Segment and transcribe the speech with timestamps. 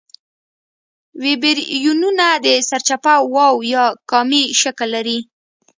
[1.23, 5.19] ویبریونونه د سرچپه واو یا کامي شکل لري.